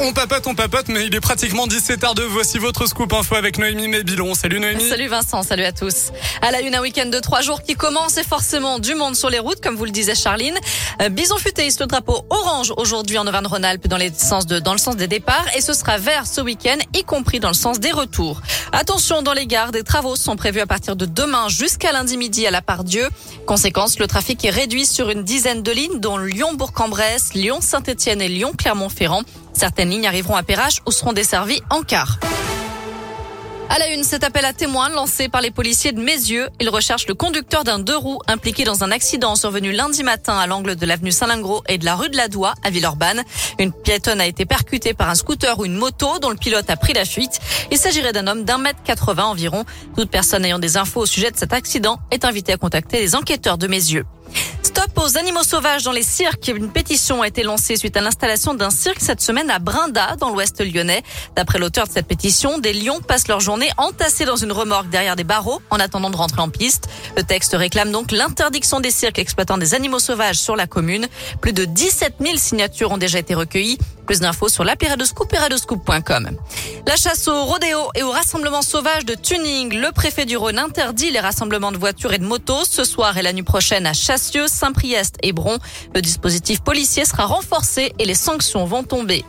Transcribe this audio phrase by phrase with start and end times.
[0.00, 2.22] On papote, on papote, mais il est pratiquement 17h02.
[2.28, 4.32] Voici votre scoop info avec Noémie Mébilon.
[4.34, 4.88] Salut Noémie.
[4.88, 6.12] Salut Vincent, salut à tous.
[6.40, 9.28] À la une, un week-end de trois jours qui commence et forcément du monde sur
[9.28, 10.56] les routes, comme vous le disait Charline.
[11.02, 15.46] Euh, Bison futé, le drapeau orange aujourd'hui en Auvergne-Rhône-Alpes dans, dans le sens des départs
[15.56, 18.40] et ce sera vert ce week-end, y compris dans le sens des retours.
[18.70, 22.46] Attention, dans les gares, des travaux sont prévus à partir de demain jusqu'à lundi midi
[22.46, 23.08] à la part Dieu.
[23.46, 29.22] Conséquence, le trafic est réduit sur une dizaine de lignes, dont Lyon-Bourg-en-Bresse, Lyon-Saint-Etienne et Lyon-Clermont-Ferrand.
[29.58, 32.20] Certaines lignes arriveront à Perrache ou seront desservies en car.
[33.68, 36.48] À la une, cet appel à témoins lancé par les policiers de Mézieux.
[36.60, 40.46] Ils recherchent le conducteur d'un deux roues impliqué dans un accident survenu lundi matin à
[40.46, 43.24] l'angle de l'avenue Saint-Lingro et de la rue de la Doua à Villeurbanne.
[43.58, 46.76] Une piétonne a été percutée par un scooter ou une moto dont le pilote a
[46.76, 47.40] pris la fuite.
[47.72, 49.64] Il s'agirait d'un homme d'un mètre 80 environ.
[49.96, 53.16] Toute personne ayant des infos au sujet de cet accident est invitée à contacter les
[53.16, 54.06] enquêteurs de Mézieux.
[54.78, 56.52] Stop aux animaux sauvages dans les cirques.
[56.54, 60.30] Une pétition a été lancée suite à l'installation d'un cirque cette semaine à Brinda, dans
[60.30, 61.02] l'ouest lyonnais.
[61.34, 65.16] D'après l'auteur de cette pétition, des lions passent leur journée entassés dans une remorque derrière
[65.16, 66.88] des barreaux en attendant de rentrer en piste.
[67.16, 71.08] Le texte réclame donc l'interdiction des cirques exploitant des animaux sauvages sur la commune.
[71.40, 73.78] Plus de 17 000 signatures ont déjà été recueillies.
[74.06, 74.88] Plus d'infos sur l'appli.
[76.86, 79.74] La chasse au rodéo et au rassemblement sauvage de tuning.
[79.74, 83.22] Le préfet du Rhône interdit les rassemblements de voitures et de motos ce soir et
[83.22, 85.58] la nuit prochaine à Chassieux, Saint-Priest et Bron.
[85.94, 89.24] Le dispositif policier sera renforcé et les sanctions vont tomber.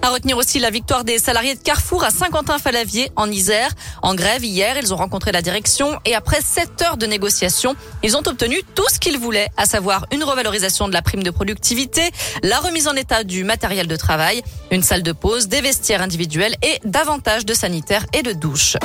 [0.00, 3.70] À retenir aussi la victoire des salariés de Carrefour à Saint-Quentin-Falavier en Isère.
[4.02, 8.16] En grève hier, ils ont rencontré la direction et après sept heures de négociation, ils
[8.16, 12.02] ont obtenu tout ce qu'ils voulaient, à savoir une revalorisation de la prime de productivité,
[12.44, 16.54] la remise en état du matériel de travail, une salle de pause, des vestiaires individuels
[16.62, 18.76] et davantage de sanitaires et de douches.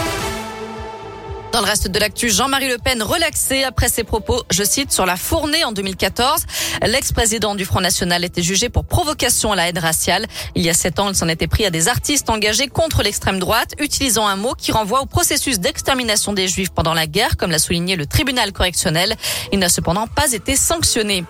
[1.52, 5.06] Dans le reste de l'actu, Jean-Marie Le Pen relaxé après ses propos, je cite, sur
[5.06, 6.46] la fournée en 2014.
[6.84, 10.28] L'ex-président du Front National était jugé pour provocation à la haine raciale.
[10.56, 13.38] Il y a sept ans, il s'en était pris à des artistes engagés contre l'extrême
[13.38, 17.52] droite, utilisant un mot qui renvoie au processus d'extermination des Juifs pendant la guerre, comme
[17.52, 19.18] l'a souligné le tribunal correctionnel.
[19.52, 21.26] Il n'a cependant pas été sanctionné.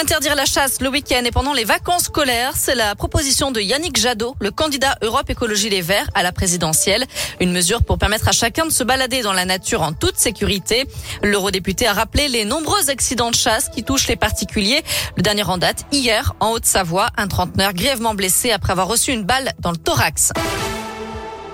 [0.00, 3.98] Interdire la chasse le week-end et pendant les vacances scolaires, c'est la proposition de Yannick
[3.98, 7.04] Jadot, le candidat Europe Écologie Les Verts à la présidentielle.
[7.40, 10.86] Une mesure pour permettre à chacun de se balader dans la nature en toute sécurité.
[11.22, 14.82] L'eurodéputé a rappelé les nombreux accidents de chasse qui touchent les particuliers.
[15.16, 19.24] Le dernier en date, hier, en Haute-Savoie, un trentenaire grièvement blessé après avoir reçu une
[19.24, 20.32] balle dans le thorax.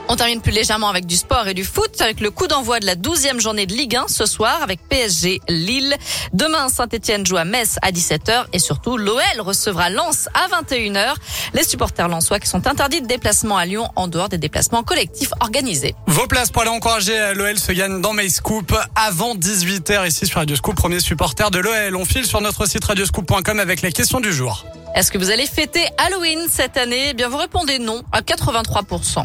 [0.08, 2.86] On termine plus légèrement avec du sport et du foot, avec le coup d'envoi de
[2.86, 5.96] la 12e journée de Ligue 1 ce soir avec PSG Lille.
[6.32, 11.14] Demain, Saint-Etienne joue à Metz à 17h et surtout l'OL recevra Lens à 21h.
[11.54, 15.32] Les supporters lensois qui sont interdits de déplacement à Lyon en dehors des déplacements collectifs
[15.40, 15.94] organisés.
[16.06, 20.56] Vos places pour aller encourager l'OL se gagnent dans MyScoop avant 18h ici sur Radio
[20.56, 21.96] Scoop, premier supporter de l'OL.
[21.96, 24.66] On file sur notre site radioscoop.com avec la question du jour.
[24.94, 27.10] Est-ce que vous allez fêter Halloween cette année?
[27.10, 29.24] Eh bien, vous répondez non à 83%.